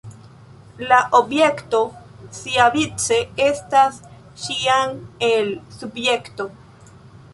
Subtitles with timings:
[0.91, 1.81] La objekto
[2.37, 3.19] siavice
[3.49, 4.01] estas
[4.47, 4.97] ĉiam
[5.29, 6.49] “el” subjekto.